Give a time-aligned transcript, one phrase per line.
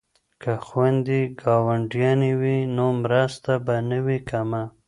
[0.41, 4.63] که خویندې ګاونډیانې وي نو مرسته به نه وي کمه.